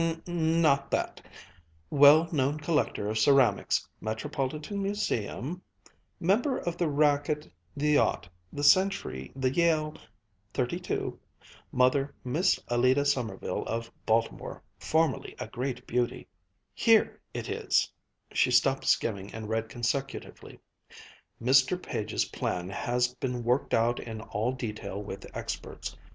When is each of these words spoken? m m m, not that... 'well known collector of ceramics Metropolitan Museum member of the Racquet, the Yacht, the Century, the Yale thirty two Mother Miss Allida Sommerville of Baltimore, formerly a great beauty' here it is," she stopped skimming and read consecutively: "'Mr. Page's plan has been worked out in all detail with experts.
m 0.01 0.09
m 0.13 0.21
m, 0.25 0.61
not 0.63 0.89
that... 0.89 1.21
'well 1.91 2.27
known 2.31 2.57
collector 2.59 3.07
of 3.07 3.19
ceramics 3.19 3.87
Metropolitan 3.99 4.81
Museum 4.81 5.61
member 6.19 6.57
of 6.57 6.75
the 6.75 6.89
Racquet, 6.89 7.47
the 7.77 7.91
Yacht, 7.91 8.27
the 8.51 8.63
Century, 8.63 9.31
the 9.35 9.53
Yale 9.53 9.93
thirty 10.55 10.79
two 10.79 11.19
Mother 11.71 12.15
Miss 12.23 12.55
Allida 12.67 13.05
Sommerville 13.05 13.63
of 13.67 13.91
Baltimore, 14.07 14.63
formerly 14.79 15.35
a 15.37 15.45
great 15.45 15.85
beauty' 15.85 16.27
here 16.73 17.21
it 17.31 17.47
is," 17.47 17.91
she 18.33 18.49
stopped 18.49 18.85
skimming 18.85 19.31
and 19.31 19.49
read 19.49 19.69
consecutively: 19.69 20.59
"'Mr. 21.39 21.79
Page's 21.79 22.25
plan 22.25 22.69
has 22.71 23.09
been 23.13 23.43
worked 23.43 23.75
out 23.75 23.99
in 23.99 24.19
all 24.21 24.51
detail 24.51 24.99
with 24.99 25.27
experts. 25.37 25.95